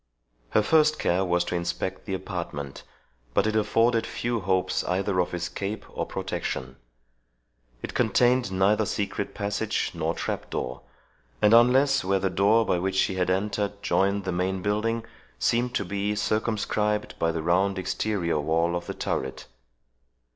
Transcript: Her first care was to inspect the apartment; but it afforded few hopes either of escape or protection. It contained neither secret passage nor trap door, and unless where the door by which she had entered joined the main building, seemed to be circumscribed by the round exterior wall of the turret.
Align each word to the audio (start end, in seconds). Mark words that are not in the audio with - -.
Her 0.49 0.63
first 0.63 0.97
care 0.97 1.23
was 1.23 1.43
to 1.43 1.55
inspect 1.55 2.05
the 2.07 2.15
apartment; 2.15 2.81
but 3.35 3.45
it 3.45 3.55
afforded 3.55 4.07
few 4.07 4.39
hopes 4.39 4.83
either 4.85 5.19
of 5.19 5.31
escape 5.35 5.85
or 5.91 6.07
protection. 6.07 6.77
It 7.83 7.93
contained 7.93 8.51
neither 8.51 8.87
secret 8.87 9.35
passage 9.35 9.91
nor 9.93 10.15
trap 10.15 10.49
door, 10.49 10.81
and 11.39 11.53
unless 11.53 12.03
where 12.03 12.17
the 12.17 12.31
door 12.31 12.65
by 12.65 12.79
which 12.79 12.95
she 12.95 13.13
had 13.13 13.29
entered 13.29 13.83
joined 13.83 14.23
the 14.23 14.31
main 14.31 14.63
building, 14.63 15.05
seemed 15.37 15.75
to 15.75 15.85
be 15.85 16.15
circumscribed 16.15 17.19
by 17.19 17.31
the 17.31 17.43
round 17.43 17.77
exterior 17.77 18.39
wall 18.39 18.75
of 18.75 18.87
the 18.87 18.95
turret. 18.95 19.45